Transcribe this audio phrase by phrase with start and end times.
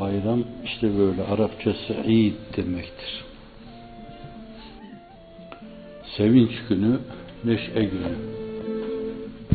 [0.00, 3.24] Bayram işte böyle Arapçası Eid demektir.
[6.16, 6.98] Sevinç günü,
[7.44, 8.14] neşe günü.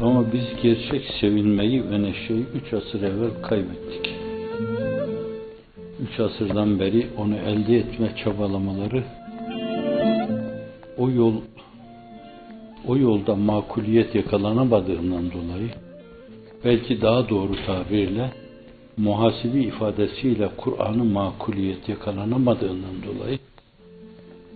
[0.02, 4.14] Ama biz gerçek sevinmeyi ve neşeyi üç asır evvel kaybettik.
[6.02, 9.04] Üç asırdan beri onu elde etme çabalamaları
[10.98, 11.34] o yol
[12.88, 15.70] o yolda makuliyet yakalanamadığından dolayı
[16.66, 18.32] belki daha doğru tabirle
[19.00, 23.40] muhasibi ifadesiyle Kur'an'ı makuliyet yakalanamadığından dolayı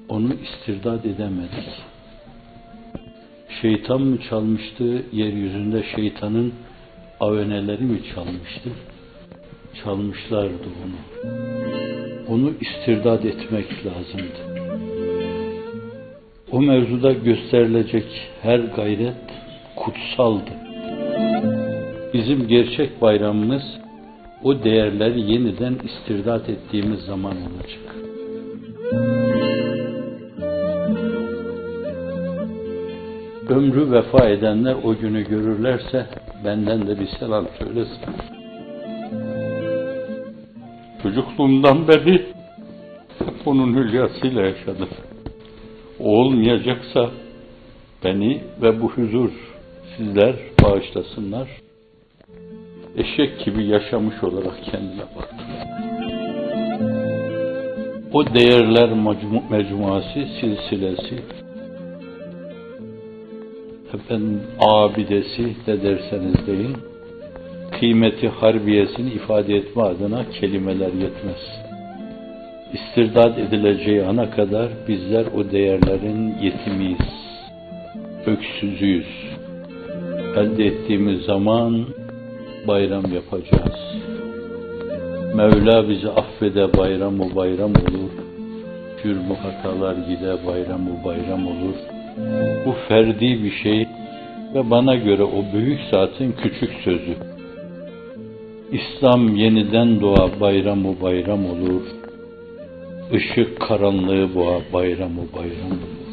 [0.10, 1.70] onu istirdat edemedik.
[3.62, 6.54] Şeytan mı çalmıştı, yeryüzünde şeytanın
[7.20, 8.70] aveneleri mi çalmıştı?
[9.84, 11.26] Çalmışlardı onu.
[12.28, 14.64] Onu istirdat etmek lazımdı.
[16.52, 18.06] O mevzuda gösterilecek
[18.42, 19.16] her gayret
[19.76, 20.52] kutsaldı.
[22.14, 23.83] Bizim gerçek bayramımız
[24.44, 27.96] o değerleri yeniden istirdat ettiğimiz zaman olacak.
[33.50, 36.06] Ömrü vefa edenler o günü görürlerse
[36.46, 38.00] benden de bir selam söylesin.
[41.04, 42.26] Çocukluğumdan beri
[43.20, 44.90] hep onun hülyasıyla yaşadım.
[46.00, 47.10] O olmayacaksa
[48.04, 49.32] beni ve bu huzur
[49.98, 51.63] sizler bağışlasınlar.
[52.98, 55.48] Eşek gibi yaşamış olarak kendime baktım.
[58.14, 61.16] O değerler mecmu mecmuası, silsilesi,
[63.94, 66.78] efendim abidesi de derseniz deyin,
[67.80, 71.64] kıymeti harbiyesini ifade etme adına kelimeler yetmez.
[72.74, 77.10] İstirdat edileceği ana kadar bizler o değerlerin yetimiyiz,
[78.26, 79.08] öksüzüyüz.
[80.36, 81.86] Elde ettiğimiz zaman
[82.68, 83.80] bayram yapacağız.
[85.36, 88.12] Mevla bizi affede bayram o bayram olur.
[89.04, 91.76] Cürmü hatalar gide bayram o bayram olur.
[92.66, 93.88] Bu ferdi bir şey
[94.56, 97.16] ve bana göre o büyük zatın küçük sözü.
[98.72, 101.82] İslam yeniden doğa bayram o bayram olur.
[103.14, 106.04] Işık karanlığı boğa bayram o bayram olur.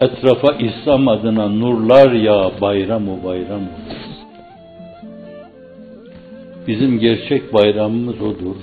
[0.00, 4.13] Etrafa İslam adına nurlar ya bayram o bayram olur.
[6.66, 8.56] Bizim gerçek bayramımız odur.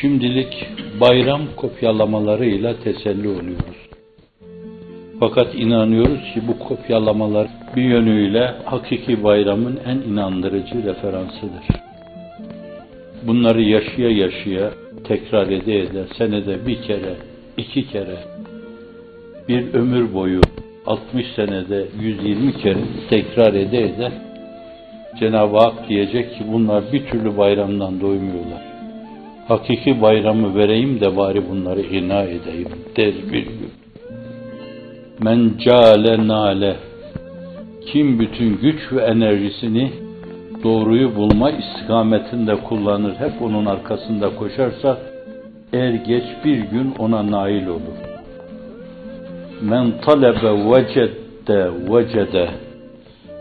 [0.00, 0.66] Şimdilik
[1.00, 3.82] bayram kopyalamalarıyla teselli oluyoruz.
[5.20, 11.66] Fakat inanıyoruz ki bu kopyalamalar bir yönüyle hakiki bayramın en inandırıcı referansıdır.
[13.26, 14.70] Bunları yaşaya yaşaya
[15.04, 17.14] tekrar ede ede senede bir kere,
[17.56, 18.18] iki kere,
[19.48, 20.40] bir ömür boyu
[20.86, 22.78] 60 senede 120 kere
[23.10, 24.12] tekrar ede ede
[25.20, 28.62] Cenab-ı Hak diyecek ki bunlar bir türlü bayramdan doymuyorlar.
[29.48, 33.70] Hakiki bayramı vereyim de bari bunları ina edeyim der bir gün.
[35.20, 36.76] Men cale nale
[37.92, 39.92] kim bütün güç ve enerjisini
[40.64, 44.98] doğruyu bulma istikametinde kullanır, hep onun arkasında koşarsa
[45.72, 47.98] er geç bir gün ona nail olur.
[49.62, 52.48] Men talebe vecedde vecede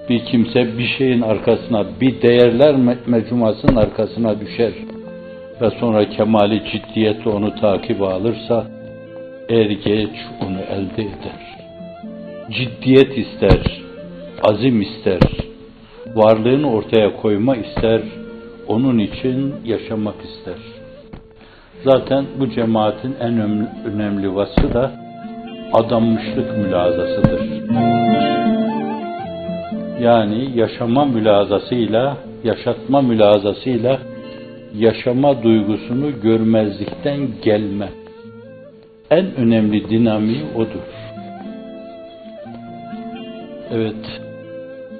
[0.09, 2.75] bir kimse bir şeyin arkasına, bir değerler
[3.07, 4.73] mecmuasının arkasına düşer
[5.61, 8.65] ve sonra kemali ciddiyetle onu takip alırsa
[9.49, 10.09] er geç
[10.41, 11.57] onu elde eder.
[12.51, 13.81] Ciddiyet ister,
[14.43, 15.19] azim ister,
[16.15, 18.01] varlığını ortaya koyma ister,
[18.67, 20.57] onun için yaşamak ister.
[21.83, 24.91] Zaten bu cemaatin en önemli vasfı da
[25.73, 27.41] adanmışlık mülazasıdır.
[30.01, 33.99] Yani yaşama mülazasıyla, yaşatma mülazasıyla
[34.77, 37.89] yaşama duygusunu görmezlikten gelme.
[39.11, 40.87] En önemli dinamiği odur.
[43.71, 44.21] Evet,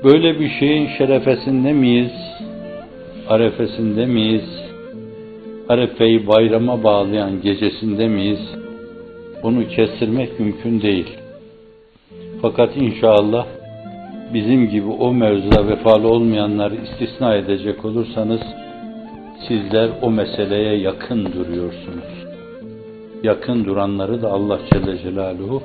[0.04, 2.12] böyle bir şeyin şerefesinde miyiz?
[3.30, 4.50] Arefesinde miyiz?
[5.70, 8.56] Arefeyi bayrama bağlayan gecesinde miyiz?
[9.44, 11.18] Bunu kestirmek mümkün değil.
[12.42, 13.46] Fakat inşallah
[14.34, 18.42] bizim gibi o mevzuda vefalı olmayanları istisna edecek olursanız
[19.48, 22.26] sizler o meseleye yakın duruyorsunuz.
[23.24, 25.62] Yakın duranları da Allah Celle Celaluhu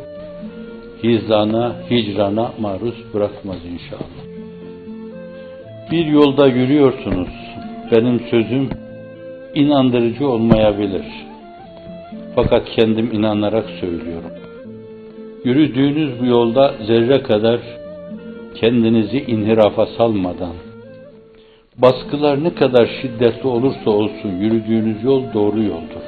[1.02, 4.26] hizana, hicrana maruz bırakmaz inşallah.
[5.90, 7.28] Bir yolda yürüyorsunuz.
[7.92, 8.70] Benim sözüm
[9.54, 11.04] inandırıcı olmayabilir.
[12.34, 14.30] Fakat kendim inanarak söylüyorum.
[15.44, 17.60] Yürüdüğünüz bu yolda zerre kadar
[18.60, 20.54] kendinizi inhirafa salmadan,
[21.78, 26.06] Baskılar ne kadar şiddetli olursa olsun yürüdüğünüz yol doğru yoldur.